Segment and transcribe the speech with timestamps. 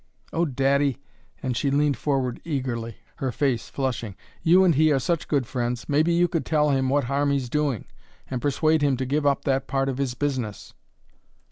[0.33, 0.97] Oh, daddy,"
[1.43, 5.87] and she leaned forward eagerly, her face flushing, "you and he are such good friends,
[5.87, 7.85] maybe you could tell him what harm he's doing
[8.27, 10.73] and persuade him to give up that part of his business!"